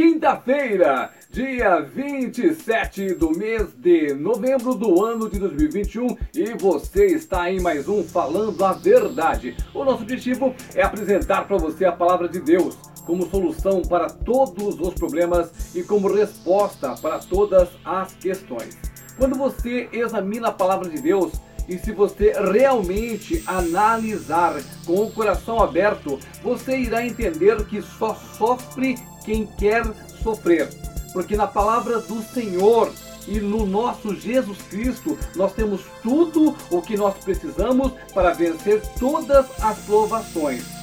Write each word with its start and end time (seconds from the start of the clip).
Quinta-feira, 0.00 1.10
dia 1.30 1.78
27 1.80 3.12
do 3.16 3.36
mês 3.36 3.66
de 3.76 4.14
novembro 4.14 4.74
do 4.74 5.04
ano 5.04 5.28
de 5.28 5.38
2021 5.38 6.16
e 6.34 6.54
você 6.54 7.04
está 7.04 7.52
em 7.52 7.60
mais 7.60 7.86
um 7.86 8.02
Falando 8.02 8.64
a 8.64 8.72
Verdade. 8.72 9.54
O 9.74 9.84
nosso 9.84 10.02
objetivo 10.02 10.54
é 10.74 10.82
apresentar 10.82 11.46
para 11.46 11.58
você 11.58 11.84
a 11.84 11.92
palavra 11.92 12.30
de 12.30 12.40
Deus 12.40 12.78
como 13.04 13.28
solução 13.28 13.82
para 13.82 14.08
todos 14.08 14.80
os 14.80 14.94
problemas 14.94 15.76
e 15.76 15.82
como 15.82 16.10
resposta 16.10 16.94
para 16.94 17.18
todas 17.18 17.68
as 17.84 18.14
questões. 18.14 18.78
Quando 19.18 19.36
você 19.36 19.86
examina 19.92 20.48
a 20.48 20.52
palavra 20.52 20.88
de 20.88 21.02
Deus, 21.02 21.30
e 21.68 21.78
se 21.78 21.92
você 21.92 22.32
realmente 22.32 23.44
analisar 23.46 24.60
com 24.86 25.04
o 25.04 25.12
coração 25.12 25.62
aberto, 25.62 26.18
você 26.42 26.76
irá 26.76 27.06
entender 27.06 27.64
que 27.66 27.80
só 27.80 28.14
sofre 28.14 28.96
quem 29.24 29.46
quer 29.46 29.84
sofrer. 30.22 30.68
Porque 31.12 31.36
na 31.36 31.46
palavra 31.46 31.98
do 32.00 32.22
Senhor 32.22 32.92
e 33.26 33.38
no 33.40 33.66
nosso 33.66 34.14
Jesus 34.14 34.58
Cristo 34.68 35.18
nós 35.36 35.52
temos 35.52 35.82
tudo 36.02 36.54
o 36.70 36.80
que 36.80 36.96
nós 36.96 37.14
precisamos 37.22 37.92
para 38.14 38.32
vencer 38.32 38.82
todas 38.98 39.46
as 39.62 39.78
provações. 39.80 40.80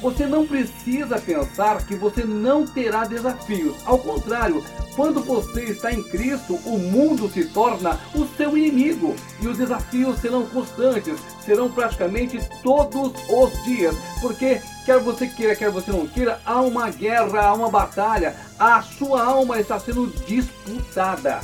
Você 0.00 0.26
não 0.26 0.46
precisa 0.46 1.18
pensar 1.18 1.84
que 1.84 1.96
você 1.96 2.24
não 2.24 2.64
terá 2.64 3.04
desafios. 3.04 3.76
Ao 3.84 3.98
contrário, 3.98 4.64
quando 4.94 5.20
você 5.20 5.64
está 5.64 5.92
em 5.92 6.02
Cristo, 6.04 6.54
o 6.64 6.78
mundo 6.78 7.28
se 7.28 7.46
torna 7.46 7.98
o 8.14 8.24
seu 8.36 8.56
inimigo 8.56 9.16
e 9.40 9.48
os 9.48 9.58
desafios 9.58 10.20
serão 10.20 10.46
constantes, 10.46 11.18
serão 11.44 11.68
praticamente 11.68 12.38
todos 12.62 13.12
os 13.28 13.64
dias, 13.64 13.96
porque 14.20 14.60
quer 14.88 15.00
você 15.00 15.26
queira, 15.26 15.54
quer 15.54 15.70
você 15.70 15.92
não 15.92 16.06
queira, 16.06 16.40
há 16.46 16.62
uma 16.62 16.88
guerra, 16.88 17.42
há 17.42 17.52
uma 17.52 17.68
batalha, 17.68 18.34
a 18.58 18.80
sua 18.80 19.22
alma 19.22 19.60
está 19.60 19.78
sendo 19.78 20.06
disputada. 20.26 21.40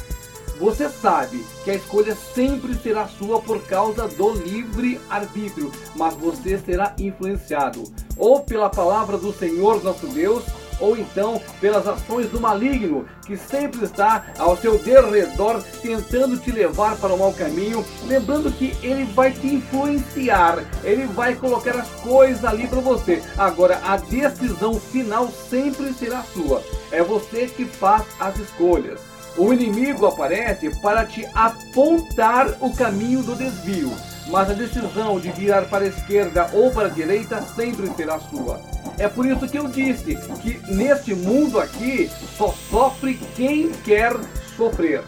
Você 0.59 0.89
sabe 0.89 1.45
que 1.63 1.71
a 1.71 1.75
escolha 1.75 2.17
sempre 2.35 2.75
será 2.75 3.07
sua 3.07 3.43
por 3.43 3.61
causa 3.67 4.09
do 4.09 4.33
livre 4.33 4.99
arbítrio, 5.11 5.71
mas 5.95 6.15
você 6.15 6.57
será 6.57 6.95
influenciado 6.99 7.85
ou 8.17 8.41
pela 8.41 8.71
palavra 8.71 9.19
do 9.19 9.31
Senhor 9.31 9.85
nosso 9.85 10.07
Deus, 10.07 10.43
ou 10.81 10.97
então 10.97 11.41
pelas 11.61 11.87
ações 11.87 12.29
do 12.29 12.41
maligno, 12.41 13.07
que 13.27 13.37
sempre 13.37 13.85
está 13.85 14.27
ao 14.39 14.57
seu 14.57 14.79
derredor 14.79 15.63
tentando 15.83 16.37
te 16.37 16.51
levar 16.51 16.97
para 16.97 17.15
o 17.15 17.19
mau 17.19 17.33
caminho, 17.33 17.85
lembrando 18.07 18.53
que 18.53 18.77
ele 18.83 19.05
vai 19.05 19.33
te 19.33 19.47
influenciar, 19.47 20.65
ele 20.83 21.07
vai 21.07 21.35
colocar 21.35 21.77
as 21.77 21.89
coisas 22.01 22.45
ali 22.45 22.67
para 22.67 22.81
você. 22.81 23.23
Agora, 23.37 23.81
a 23.85 23.97
decisão 23.97 24.79
final 24.79 25.29
sempre 25.29 25.93
será 25.93 26.23
sua. 26.23 26.63
É 26.91 27.03
você 27.03 27.47
que 27.47 27.65
faz 27.65 28.05
as 28.21 28.39
escolhas. 28.39 29.01
O 29.37 29.53
inimigo 29.53 30.07
aparece 30.07 30.71
para 30.81 31.05
te 31.05 31.27
apontar 31.35 32.57
o 32.61 32.73
caminho 32.73 33.21
do 33.21 33.35
desvio, 33.35 33.93
mas 34.29 34.49
a 34.49 34.55
decisão 34.55 35.19
de 35.19 35.31
virar 35.33 35.63
para 35.63 35.85
a 35.85 35.89
esquerda 35.89 36.51
ou 36.53 36.71
para 36.71 36.87
a 36.87 36.91
direita 36.91 37.43
sempre 37.43 37.89
será 37.97 38.21
sua. 38.21 38.74
É 38.99 39.09
por 39.09 39.27
isso 39.27 39.49
que 39.49 39.59
eu 39.59 39.69
disse 39.69 40.17
que 40.41 40.61
neste 40.73 41.15
mundo 41.15 41.59
aqui 41.59 42.11
só 42.37 42.55
sofre 42.71 43.19
quem 43.35 43.71
quer 43.85 44.13
sofrer. 44.57 45.03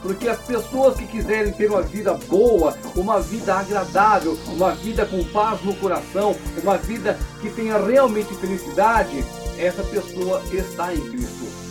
Porque 0.00 0.28
as 0.28 0.38
pessoas 0.38 0.96
que 0.96 1.06
quiserem 1.06 1.52
ter 1.52 1.70
uma 1.70 1.82
vida 1.82 2.14
boa, 2.14 2.76
uma 2.96 3.20
vida 3.20 3.54
agradável, 3.54 4.36
uma 4.48 4.74
vida 4.74 5.06
com 5.06 5.22
paz 5.24 5.62
no 5.62 5.74
coração, 5.76 6.34
uma 6.60 6.76
vida 6.76 7.16
que 7.40 7.48
tenha 7.50 7.78
realmente 7.78 8.34
felicidade, 8.34 9.24
essa 9.58 9.82
pessoa 9.84 10.42
está 10.52 10.92
em 10.92 11.00
Cristo. 11.10 11.61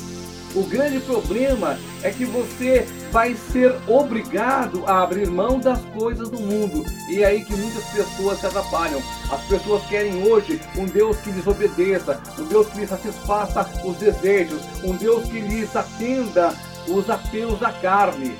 O 0.54 0.64
grande 0.64 1.00
problema 1.00 1.80
é 2.04 2.12
que 2.12 2.26
você 2.26 2.86
vai 3.12 3.36
ser 3.36 3.74
obrigado 3.88 4.84
a 4.86 5.02
abrir 5.02 5.30
mão 5.30 5.60
das 5.60 5.80
coisas 5.86 6.30
do 6.30 6.40
mundo. 6.40 6.84
E 7.10 7.24
é 7.24 7.28
aí 7.28 7.46
que 7.46 7.56
muitas 7.56 7.86
pessoas 7.86 8.40
se 8.40 8.48
atrapalham. 8.48 9.02
As 9.32 9.42
pessoas 9.46 9.82
querem 9.88 10.28
hoje 10.28 10.60
um 10.78 10.86
Deus 10.86 11.18
que 11.18 11.32
lhes 11.32 11.48
obedeça, 11.48 12.22
um 12.38 12.46
Deus 12.46 12.68
que 12.68 12.80
lhes 12.80 12.90
satisfaça 12.90 13.70
os 13.86 13.96
desejos, 13.98 14.62
um 14.84 14.96
Deus 14.96 15.26
que 15.30 15.40
lhes 15.40 15.74
atenda 15.74 16.54
os 16.88 17.10
apelos 17.10 17.60
da 17.60 17.72
carne 17.72 18.38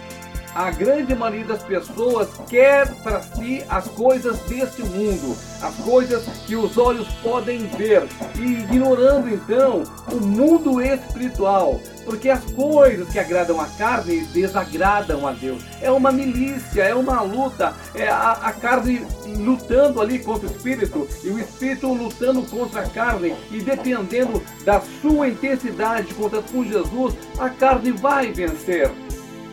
a 0.54 0.70
grande 0.72 1.16
maioria 1.16 1.46
das 1.46 1.64
pessoas 1.64 2.30
quer 2.50 2.88
para 3.04 3.22
si 3.22 3.64
as 3.70 3.88
coisas 3.88 4.40
deste 4.42 4.84
mundo, 4.84 5.36
as 5.62 5.76
coisas 5.76 6.24
que 6.46 6.56
os 6.56 6.78
olhos 6.78 7.08
podem 7.24 7.68
ver, 7.68 8.08
e 8.36 8.64
ignorando 8.64 9.30
então 9.30 9.84
o 10.12 10.16
mundo 10.18 10.82
espiritual, 10.82 11.80
porque 12.06 12.30
as 12.30 12.44
coisas 12.52 13.08
que 13.10 13.20
agradam 13.20 13.62
a 13.62 13.66
carne 13.66 14.26
desagradam 14.28 15.26
a 15.28 15.32
Deus. 15.32 15.64
É 15.82 15.90
uma 15.90 16.12
milícia, 16.12 16.84
é 16.84 16.94
uma 16.94 17.22
luta, 17.22 17.74
é 17.96 18.08
a, 18.10 18.32
a 18.32 18.52
carne 18.52 19.06
lutando 19.38 20.02
ali 20.02 20.20
contra 20.20 20.48
o 20.48 20.52
espírito 20.52 21.08
e 21.24 21.30
o 21.30 21.40
espírito 21.40 21.94
lutando 21.94 22.42
contra 22.44 22.82
a 22.82 22.90
carne, 22.90 23.36
e 23.52 23.62
dependendo 23.62 24.42
da 24.66 24.82
sua 25.02 25.30
intensidade 25.30 26.14
contra 26.14 26.42
com 26.42 26.64
Jesus, 26.64 27.16
a 27.40 27.50
carne 27.50 27.92
vai 27.92 28.32
vencer 28.32 28.92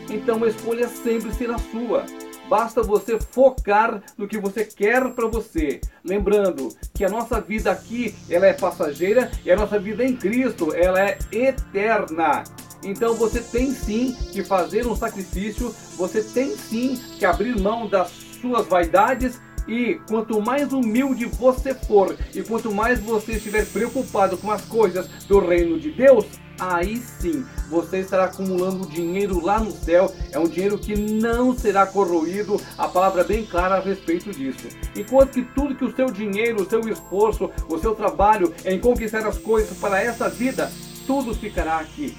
então 0.09 0.43
a 0.43 0.47
escolha 0.47 0.87
sempre 0.87 1.33
será 1.33 1.57
sua. 1.57 2.05
Basta 2.49 2.81
você 2.81 3.19
focar 3.19 4.01
no 4.17 4.27
que 4.27 4.39
você 4.39 4.65
quer 4.65 5.07
para 5.11 5.27
você. 5.27 5.79
Lembrando 6.03 6.69
que 6.95 7.05
a 7.05 7.09
nossa 7.09 7.39
vida 7.39 7.71
aqui, 7.71 8.15
ela 8.27 8.47
é 8.47 8.53
passageira 8.53 9.29
e 9.45 9.51
a 9.51 9.55
nossa 9.55 9.77
vida 9.77 10.03
em 10.03 10.15
Cristo, 10.15 10.73
ela 10.73 10.99
é 10.99 11.17
eterna. 11.31 12.43
Então 12.83 13.13
você 13.13 13.39
tem 13.39 13.71
sim 13.71 14.15
que 14.31 14.43
fazer 14.43 14.87
um 14.87 14.95
sacrifício, 14.95 15.73
você 15.95 16.23
tem 16.23 16.55
sim 16.55 16.99
que 17.19 17.25
abrir 17.25 17.59
mão 17.59 17.87
das 17.87 18.09
suas 18.41 18.65
vaidades 18.65 19.39
e 19.67 19.99
quanto 20.07 20.41
mais 20.41 20.73
humilde 20.73 21.25
você 21.25 21.75
for 21.75 22.17
e 22.33 22.41
quanto 22.41 22.73
mais 22.73 22.99
você 22.99 23.33
estiver 23.33 23.65
preocupado 23.67 24.37
com 24.37 24.49
as 24.49 24.63
coisas 24.65 25.07
do 25.27 25.39
reino 25.39 25.79
de 25.79 25.91
Deus, 25.91 26.25
aí 26.59 26.97
sim 27.19 27.45
você 27.69 27.99
estará 27.99 28.25
acumulando 28.25 28.87
dinheiro 28.87 29.43
lá 29.43 29.59
no 29.59 29.71
céu. 29.71 30.13
É 30.31 30.39
um 30.39 30.47
dinheiro 30.47 30.77
que 30.77 30.95
não 30.95 31.55
será 31.55 31.85
corroído. 31.85 32.59
A 32.77 32.87
palavra 32.87 33.21
é 33.21 33.25
bem 33.25 33.45
clara 33.45 33.75
a 33.75 33.79
respeito 33.79 34.31
disso. 34.31 34.67
Enquanto 34.95 35.33
que 35.33 35.43
tudo 35.43 35.75
que 35.75 35.85
o 35.85 35.95
seu 35.95 36.07
dinheiro, 36.11 36.61
o 36.61 36.69
seu 36.69 36.81
esforço, 36.89 37.49
o 37.67 37.77
seu 37.77 37.95
trabalho 37.95 38.53
em 38.65 38.79
conquistar 38.79 39.25
as 39.25 39.37
coisas 39.37 39.77
para 39.77 40.01
essa 40.01 40.27
vida, 40.29 40.71
tudo 41.05 41.33
ficará 41.33 41.79
aqui. 41.79 42.17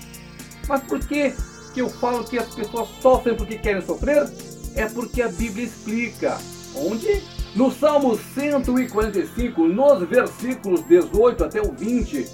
Mas 0.68 0.82
por 0.84 1.00
que, 1.00 1.34
que 1.74 1.80
eu 1.80 1.90
falo 1.90 2.24
que 2.24 2.38
as 2.38 2.54
pessoas 2.54 2.88
sofrem 3.00 3.36
porque 3.36 3.58
querem 3.58 3.82
sofrer? 3.82 4.30
É 4.76 4.86
porque 4.86 5.20
a 5.20 5.28
Bíblia 5.28 5.66
explica. 5.66 6.38
Onde? 6.74 7.20
No 7.54 7.72
Salmo 7.72 8.16
145, 8.34 9.66
nos 9.66 10.08
versículos 10.08 10.84
18 10.84 11.44
até 11.44 11.60
o 11.60 11.72
20, 11.72 12.24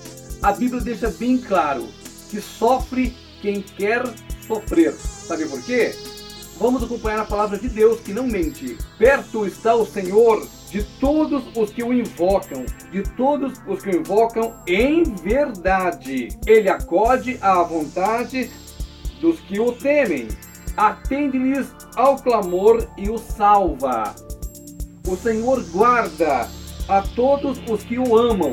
a 0.46 0.52
Bíblia 0.52 0.80
deixa 0.80 1.10
bem 1.10 1.38
claro 1.38 1.88
que 2.30 2.40
sofre 2.40 3.12
quem 3.42 3.62
quer 3.62 4.04
sofrer. 4.46 4.92
Sabe 4.92 5.44
por 5.46 5.60
quê? 5.60 5.92
Vamos 6.60 6.84
acompanhar 6.84 7.18
a 7.18 7.24
palavra 7.24 7.58
de 7.58 7.68
Deus 7.68 7.98
que 7.98 8.12
não 8.12 8.28
mente. 8.28 8.78
Perto 8.96 9.44
está 9.44 9.74
o 9.74 9.84
Senhor 9.84 10.46
de 10.70 10.84
todos 11.00 11.42
os 11.56 11.70
que 11.70 11.82
o 11.82 11.92
invocam, 11.92 12.64
de 12.92 13.02
todos 13.16 13.60
os 13.66 13.82
que 13.82 13.90
o 13.90 13.96
invocam 13.96 14.54
em 14.68 15.02
verdade. 15.02 16.28
Ele 16.46 16.68
acode 16.68 17.38
à 17.40 17.64
vontade 17.64 18.48
dos 19.20 19.40
que 19.40 19.58
o 19.58 19.72
temem. 19.72 20.28
Atende-lhes 20.76 21.66
ao 21.96 22.18
clamor 22.18 22.88
e 22.96 23.10
o 23.10 23.18
salva. 23.18 24.14
O 25.08 25.16
Senhor 25.16 25.60
guarda 25.72 26.48
a 26.88 27.02
todos 27.02 27.58
os 27.68 27.82
que 27.82 27.98
o 27.98 28.16
amam. 28.16 28.52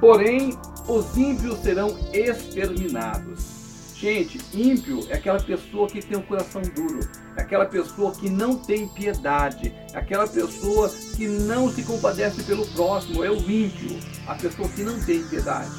Porém, 0.00 0.56
os 0.88 1.16
ímpios 1.16 1.58
serão 1.60 1.96
exterminados. 2.12 3.60
Gente, 3.94 4.40
ímpio 4.54 5.06
é 5.10 5.14
aquela 5.14 5.38
pessoa 5.38 5.86
que 5.86 6.00
tem 6.00 6.16
um 6.16 6.22
coração 6.22 6.62
duro, 6.62 7.00
é 7.36 7.42
aquela 7.42 7.66
pessoa 7.66 8.12
que 8.12 8.30
não 8.30 8.56
tem 8.56 8.88
piedade, 8.88 9.74
é 9.92 9.98
aquela 9.98 10.26
pessoa 10.26 10.88
que 11.16 11.28
não 11.28 11.70
se 11.70 11.82
compadece 11.82 12.42
pelo 12.44 12.66
próximo, 12.68 13.22
é 13.22 13.30
o 13.30 13.36
ímpio, 13.36 13.98
a 14.26 14.34
pessoa 14.34 14.68
que 14.70 14.82
não 14.82 14.98
tem 15.00 15.22
piedade. 15.24 15.70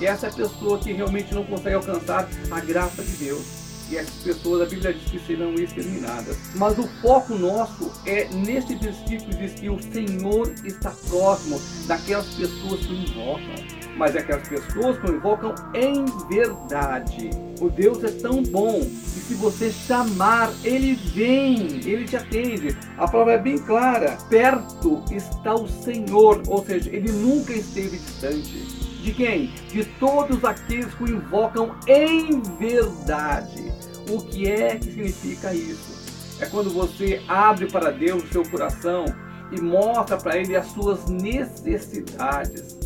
E 0.00 0.06
essa 0.06 0.28
é 0.28 0.30
a 0.30 0.32
pessoa 0.32 0.78
que 0.78 0.92
realmente 0.92 1.34
não 1.34 1.44
consegue 1.44 1.74
alcançar 1.74 2.26
a 2.50 2.60
graça 2.60 3.02
de 3.02 3.12
Deus 3.16 3.57
e 3.90 3.96
essas 3.96 4.22
pessoas, 4.22 4.62
a 4.62 4.66
Bíblia 4.66 4.92
diz 4.92 5.10
que 5.10 5.18
serão 5.26 5.54
exterminadas. 5.54 6.36
Mas 6.54 6.78
o 6.78 6.86
foco 7.00 7.34
nosso 7.34 7.90
é 8.06 8.28
nesse 8.34 8.74
versículo 8.74 9.36
diz 9.36 9.52
que 9.54 9.68
o 9.68 9.80
Senhor 9.82 10.52
está 10.64 10.90
próximo 11.08 11.60
daquelas 11.86 12.26
pessoas 12.34 12.80
que 12.80 12.94
invocam 12.94 13.78
mas 13.98 14.14
é 14.14 14.20
aquelas 14.20 14.48
pessoas 14.48 14.96
que 14.98 15.10
o 15.10 15.16
invocam 15.16 15.54
em 15.74 16.04
verdade. 16.28 17.30
O 17.60 17.68
Deus 17.68 18.02
é 18.04 18.12
tão 18.12 18.42
bom 18.44 18.78
que 18.78 18.88
se 18.88 19.34
você 19.34 19.72
chamar, 19.72 20.52
ele 20.62 20.94
vem, 20.94 21.80
ele 21.84 22.04
te 22.04 22.16
atende. 22.16 22.76
A 22.96 23.08
palavra 23.08 23.34
é 23.34 23.38
bem 23.38 23.58
clara: 23.58 24.16
perto 24.30 25.02
está 25.10 25.54
o 25.54 25.66
Senhor, 25.66 26.40
ou 26.46 26.64
seja, 26.64 26.88
ele 26.94 27.10
nunca 27.10 27.52
esteve 27.52 27.98
distante. 27.98 28.78
de 29.02 29.12
quem? 29.12 29.46
De 29.72 29.84
todos 29.98 30.44
aqueles 30.44 30.94
que 30.94 31.02
o 31.02 31.10
invocam 31.10 31.74
em 31.88 32.40
verdade. 32.58 33.67
O 34.08 34.22
que 34.22 34.50
é 34.50 34.76
que 34.76 34.86
significa 34.86 35.52
isso? 35.52 36.08
É 36.40 36.46
quando 36.46 36.70
você 36.70 37.20
abre 37.28 37.66
para 37.66 37.90
Deus 37.90 38.24
o 38.24 38.28
seu 38.28 38.42
coração 38.48 39.04
e 39.52 39.60
mostra 39.60 40.16
para 40.16 40.38
Ele 40.38 40.56
as 40.56 40.66
suas 40.68 41.06
necessidades. 41.06 42.78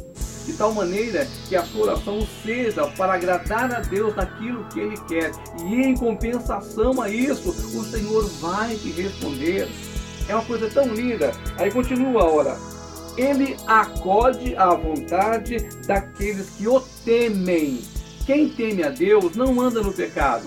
De 0.45 0.53
tal 0.55 0.75
maneira 0.75 1.25
que 1.49 1.55
a 1.55 1.65
sua 1.65 1.83
oração 1.83 2.27
seja 2.43 2.85
para 2.89 3.15
agradar 3.15 3.73
a 3.73 3.79
Deus 3.79 4.17
naquilo 4.17 4.65
que 4.65 4.81
Ele 4.81 4.97
quer. 5.07 5.31
E 5.65 5.75
em 5.77 5.95
compensação 5.95 7.01
a 7.01 7.09
isso, 7.09 7.51
o 7.51 7.85
Senhor 7.85 8.29
vai 8.41 8.75
te 8.75 8.91
responder. 8.91 9.69
É 10.29 10.35
uma 10.35 10.45
coisa 10.45 10.69
tão 10.69 10.87
linda. 10.87 11.33
Aí 11.57 11.71
continua 11.71 12.23
a 12.23 12.27
hora. 12.27 12.59
Ele 13.17 13.57
acode 13.67 14.57
à 14.57 14.75
vontade 14.75 15.59
daqueles 15.87 16.51
que 16.51 16.67
o 16.67 16.81
temem. 17.05 17.81
Quem 18.27 18.49
teme 18.49 18.83
a 18.83 18.89
Deus 18.89 19.37
não 19.37 19.61
anda 19.61 19.81
no 19.81 19.93
pecado. 19.93 20.47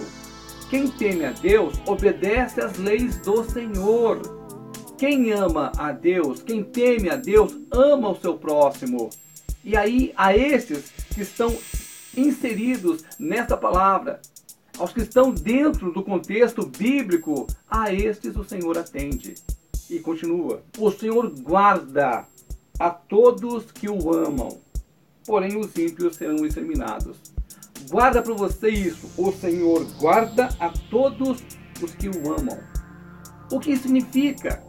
Quem 0.69 0.87
teme 0.87 1.25
a 1.25 1.31
Deus 1.31 1.75
obedece 1.85 2.59
às 2.59 2.77
leis 2.77 3.17
do 3.19 3.43
Senhor. 3.43 4.19
Quem 4.97 5.31
ama 5.31 5.71
a 5.77 5.91
Deus, 5.91 6.41
quem 6.41 6.63
teme 6.63 7.09
a 7.09 7.15
Deus, 7.15 7.55
ama 7.71 8.09
o 8.09 8.19
seu 8.19 8.35
próximo. 8.35 9.09
E 9.63 9.77
aí, 9.77 10.11
a 10.17 10.35
estes 10.35 10.91
que 11.13 11.21
estão 11.21 11.55
inseridos 12.17 13.03
nessa 13.19 13.55
palavra, 13.55 14.19
aos 14.77 14.91
que 14.91 15.01
estão 15.01 15.31
dentro 15.31 15.91
do 15.91 16.03
contexto 16.03 16.65
bíblico, 16.65 17.45
a 17.69 17.93
estes 17.93 18.35
o 18.35 18.43
Senhor 18.43 18.77
atende. 18.77 19.35
E 19.89 19.99
continua: 19.99 20.63
O 20.79 20.91
Senhor 20.91 21.29
guarda 21.41 22.25
a 22.79 22.89
todos 22.89 23.71
que 23.71 23.87
o 23.87 24.11
amam, 24.11 24.57
porém 25.25 25.57
os 25.57 25.75
ímpios 25.77 26.15
serão 26.15 26.43
exterminados. 26.43 27.34
Guarda 27.89 28.21
para 28.21 28.33
você 28.33 28.69
isso. 28.69 29.09
O 29.17 29.31
Senhor 29.31 29.85
guarda 29.99 30.49
a 30.59 30.69
todos 30.89 31.43
os 31.81 31.93
que 31.95 32.09
o 32.09 32.33
amam. 32.33 32.59
O 33.51 33.59
que 33.59 33.75
significa? 33.77 34.63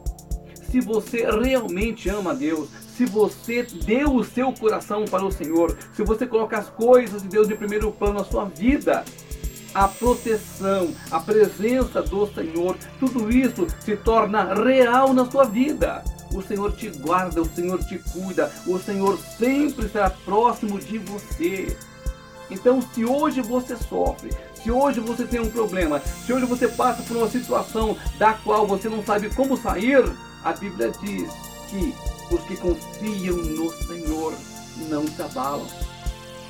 Se 0.70 0.80
você 0.80 1.24
realmente 1.24 2.08
ama 2.08 2.32
a 2.32 2.34
Deus, 2.34 2.68
se 2.96 3.06
você 3.06 3.62
deu 3.62 4.14
o 4.14 4.24
seu 4.24 4.52
coração 4.52 5.04
para 5.04 5.24
o 5.24 5.32
Senhor, 5.32 5.76
se 5.92 6.02
você 6.02 6.26
coloca 6.26 6.58
as 6.58 6.68
coisas 6.68 7.22
de 7.22 7.28
Deus 7.28 7.48
em 7.48 7.56
primeiro 7.56 7.90
plano 7.92 8.18
na 8.18 8.24
sua 8.24 8.46
vida, 8.46 9.04
a 9.74 9.86
proteção, 9.86 10.94
a 11.10 11.20
presença 11.20 12.02
do 12.02 12.26
Senhor, 12.26 12.76
tudo 12.98 13.30
isso 13.30 13.66
se 13.80 13.96
torna 13.96 14.54
real 14.54 15.12
na 15.12 15.30
sua 15.30 15.44
vida. 15.44 16.02
O 16.34 16.42
Senhor 16.42 16.72
te 16.72 16.88
guarda, 16.88 17.40
o 17.40 17.46
Senhor 17.46 17.82
te 17.84 17.98
cuida, 17.98 18.50
o 18.66 18.78
Senhor 18.78 19.18
sempre 19.18 19.86
estará 19.86 20.10
próximo 20.10 20.78
de 20.78 20.98
você. 20.98 21.76
Então, 22.50 22.80
se 22.80 23.04
hoje 23.04 23.40
você 23.40 23.76
sofre, 23.76 24.30
se 24.54 24.70
hoje 24.70 25.00
você 25.00 25.24
tem 25.24 25.40
um 25.40 25.50
problema, 25.50 26.00
se 26.00 26.32
hoje 26.32 26.46
você 26.46 26.68
passa 26.68 27.02
por 27.02 27.16
uma 27.16 27.28
situação 27.28 27.96
da 28.18 28.34
qual 28.34 28.66
você 28.66 28.88
não 28.88 29.04
sabe 29.04 29.34
como 29.34 29.56
sair, 29.56 30.04
a 30.44 30.52
Bíblia 30.52 30.92
diz 31.02 31.30
que 31.68 31.94
os 32.30 32.40
que 32.42 32.56
confiam 32.56 33.36
no 33.36 33.70
Senhor 33.86 34.34
não 34.88 35.06
se 35.06 35.22
abalam. 35.22 35.66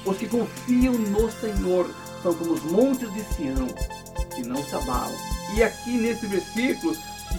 Os 0.04 0.16
que 0.19 0.28
confiam 0.28 0.93
no 0.93 1.31
Senhor 1.31 1.90
são 2.22 2.34
como 2.34 2.52
os 2.52 2.62
montes 2.62 3.12
de 3.12 3.25
Sião, 3.34 3.66
que 4.34 4.46
não 4.46 4.62
se 4.62 4.75
abalam. 4.75 5.16
E 5.54 5.62
aqui 5.62 5.96
nesse 5.96 6.26
versículo 6.26 6.94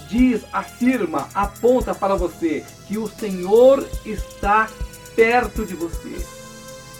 diz, 0.08 0.42
afirma, 0.52 1.28
aponta 1.34 1.94
para 1.94 2.14
você 2.14 2.64
que 2.86 2.98
o 2.98 3.08
Senhor 3.08 3.86
está 4.04 4.68
perto 5.14 5.64
de 5.64 5.74
você 5.74 6.37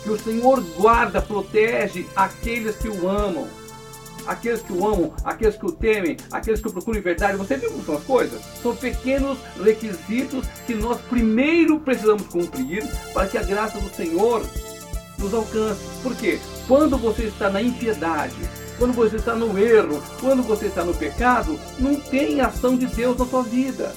que 0.03 0.11
o 0.11 0.19
Senhor 0.19 0.61
guarda, 0.77 1.21
protege 1.21 2.07
aqueles 2.15 2.77
que 2.77 2.89
o 2.89 3.09
amam. 3.09 3.49
Aqueles 4.27 4.61
que 4.61 4.73
o 4.73 4.87
amam, 4.87 5.13
aqueles 5.25 5.57
que 5.57 5.65
o 5.65 5.73
temem, 5.73 6.17
aqueles 6.31 6.61
que 6.61 6.71
procuram 6.71 7.01
verdade. 7.01 7.39
Você 7.39 7.57
viu 7.57 7.71
como 7.71 7.85
são 7.85 7.97
as 7.97 8.05
coisas? 8.05 8.43
São 8.63 8.77
pequenos 8.77 9.39
requisitos 9.63 10.47
que 10.67 10.75
nós 10.75 11.01
primeiro 11.09 11.81
precisamos 11.81 12.27
cumprir 12.27 12.87
para 13.15 13.27
que 13.27 13.39
a 13.39 13.43
graça 13.43 13.81
do 13.81 13.89
Senhor 13.95 14.43
nos 15.19 15.33
alcance. 15.33 15.81
Por 16.03 16.15
quê? 16.15 16.39
Quando 16.67 16.99
você 16.99 17.25
está 17.25 17.49
na 17.49 17.63
impiedade, 17.63 18.37
quando 18.79 18.93
você 18.93 19.17
está 19.17 19.35
no 19.35 19.59
erro, 19.59 20.03
quando 20.21 20.43
você 20.43 20.67
está 20.67 20.85
no 20.85 20.95
pecado, 20.95 21.59
não 21.79 21.97
tem 21.97 22.41
ação 22.41 22.77
de 22.77 22.87
Deus 22.87 23.17
na 23.19 23.27
sua 23.27 23.43
vida. 23.43 23.95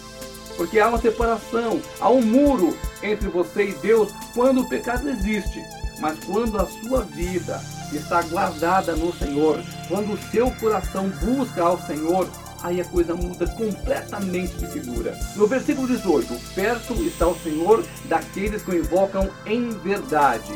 Porque 0.58 0.80
há 0.80 0.88
uma 0.88 1.00
separação, 1.00 1.82
há 2.00 2.10
um 2.10 2.22
muro 2.22 2.76
entre 3.04 3.28
você 3.30 3.70
e 3.70 3.74
Deus 3.74 4.12
quando 4.34 4.62
o 4.62 4.70
pecado 4.70 5.10
existe. 5.10 5.62
Mas 6.02 6.18
quando 6.26 6.58
a 6.58 6.66
sua 6.66 7.04
vida 7.04 7.62
está 7.94 8.24
guardada 8.24 8.96
no 8.96 9.14
Senhor, 9.14 9.64
quando 9.88 10.14
o 10.14 10.32
seu 10.32 10.50
coração 10.52 11.10
busca 11.10 11.62
ao 11.62 11.80
Senhor, 11.86 12.28
aí 12.64 12.82
a 12.82 12.86
coisa 12.86 13.14
muda 13.14 13.46
completamente 13.48 14.56
de 14.56 14.66
figura. 14.68 15.18
No 15.36 15.46
versículo 15.46 15.88
18, 15.88 16.34
perto 16.56 16.94
está 17.04 17.28
o 17.28 17.38
Senhor 17.40 17.86
daqueles 18.06 18.64
que 18.64 18.72
o 18.72 18.78
invocam 18.78 19.30
em 19.46 19.70
verdade. 19.70 20.54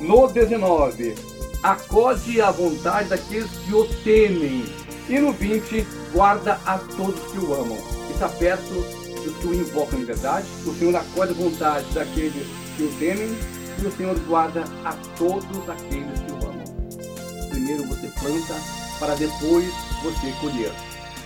No 0.00 0.28
19, 0.28 1.14
acode 1.62 2.40
à 2.40 2.50
vontade 2.50 3.10
daqueles 3.10 3.50
que 3.50 3.74
o 3.74 3.84
temem. 4.02 4.64
E 5.10 5.18
no 5.18 5.32
20, 5.32 5.86
guarda 6.12 6.58
a 6.64 6.78
todos 6.78 7.20
que 7.30 7.38
o 7.38 7.52
amam. 7.52 7.78
Está 8.10 8.30
perto 8.30 8.72
dos 9.22 9.36
que 9.36 9.46
o 9.46 9.54
invocam 9.54 10.00
em 10.00 10.04
verdade. 10.04 10.46
O 10.64 10.74
Senhor 10.74 10.96
acode 10.96 11.32
à 11.32 11.34
vontade 11.34 11.86
daqueles 11.92 12.46
que 12.76 12.82
o 12.82 12.92
temem 12.98 13.36
e 13.82 13.86
o 13.86 13.92
Senhor 13.92 14.18
guarda 14.20 14.64
a 14.84 14.92
todos 15.16 15.68
aqueles 15.68 16.20
que 16.20 16.32
o 16.32 16.48
amam. 16.48 16.64
Primeiro 17.50 17.84
você 17.84 18.08
planta, 18.08 18.54
para 18.98 19.14
depois 19.14 19.72
você 20.02 20.32
colher. 20.40 20.72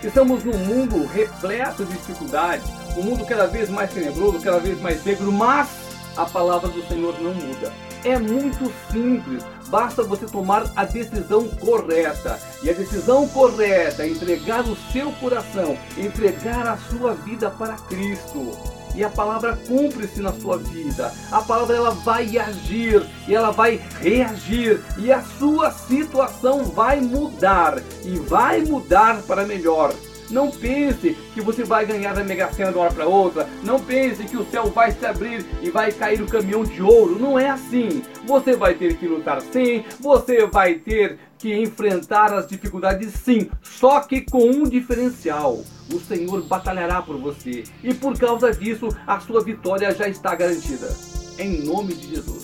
Estamos 0.02 0.44
num 0.44 0.56
mundo 0.58 1.06
repleto 1.06 1.84
de 1.84 1.92
dificuldades, 1.92 2.66
um 2.96 3.02
mundo 3.02 3.24
cada 3.26 3.46
vez 3.46 3.68
mais 3.68 3.92
tenebroso, 3.92 4.40
cada 4.40 4.58
vez 4.58 4.80
mais 4.80 5.04
negro, 5.04 5.30
mas 5.30 5.68
a 6.16 6.24
palavra 6.24 6.68
do 6.68 6.86
Senhor 6.88 7.20
não 7.20 7.34
muda. 7.34 7.72
É 8.02 8.18
muito 8.18 8.72
simples, 8.90 9.44
basta 9.68 10.02
você 10.02 10.24
tomar 10.24 10.64
a 10.74 10.84
decisão 10.84 11.46
correta. 11.48 12.38
E 12.62 12.70
a 12.70 12.72
decisão 12.72 13.28
correta 13.28 14.02
é 14.02 14.08
entregar 14.08 14.64
o 14.64 14.76
seu 14.90 15.12
coração, 15.12 15.76
entregar 15.98 16.66
a 16.66 16.78
sua 16.78 17.12
vida 17.12 17.50
para 17.50 17.74
Cristo 17.74 18.79
e 18.94 19.04
a 19.04 19.08
palavra 19.08 19.58
cumpre-se 19.66 20.20
na 20.20 20.32
sua 20.32 20.58
vida. 20.58 21.12
A 21.30 21.40
palavra 21.42 21.76
ela 21.76 21.90
vai 21.90 22.38
agir 22.38 23.06
e 23.26 23.34
ela 23.34 23.50
vai 23.50 23.80
reagir 24.00 24.80
e 24.98 25.12
a 25.12 25.22
sua 25.22 25.70
situação 25.70 26.64
vai 26.64 27.00
mudar 27.00 27.80
e 28.04 28.18
vai 28.18 28.62
mudar 28.62 29.22
para 29.22 29.44
melhor. 29.44 29.92
Não 30.30 30.50
pense 30.50 31.16
que 31.34 31.40
você 31.40 31.64
vai 31.64 31.84
ganhar 31.84 32.18
a 32.18 32.24
Mega 32.24 32.52
Sena 32.52 32.70
de 32.70 32.78
uma 32.78 32.84
hora 32.84 32.94
para 32.94 33.06
outra. 33.06 33.48
Não 33.62 33.80
pense 33.80 34.24
que 34.24 34.36
o 34.36 34.46
céu 34.46 34.66
vai 34.66 34.92
se 34.92 35.04
abrir 35.04 35.44
e 35.62 35.70
vai 35.70 35.90
cair 35.92 36.22
o 36.22 36.26
caminhão 36.26 36.64
de 36.64 36.80
ouro. 36.82 37.18
Não 37.18 37.38
é 37.38 37.50
assim. 37.50 38.02
Você 38.26 38.54
vai 38.54 38.74
ter 38.74 38.96
que 38.96 39.06
lutar 39.06 39.40
sim. 39.42 39.84
Você 39.98 40.46
vai 40.46 40.74
ter 40.74 41.18
que 41.38 41.54
enfrentar 41.54 42.32
as 42.32 42.46
dificuldades 42.46 43.12
sim. 43.14 43.50
Só 43.62 44.00
que 44.00 44.20
com 44.20 44.44
um 44.44 44.64
diferencial. 44.64 45.64
O 45.92 45.98
Senhor 45.98 46.42
batalhará 46.42 47.02
por 47.02 47.16
você. 47.16 47.64
E 47.82 47.92
por 47.92 48.16
causa 48.18 48.52
disso, 48.52 48.88
a 49.06 49.18
sua 49.18 49.42
vitória 49.42 49.92
já 49.94 50.06
está 50.08 50.34
garantida. 50.34 50.88
Em 51.38 51.64
nome 51.64 51.94
de 51.94 52.14
Jesus. 52.14 52.39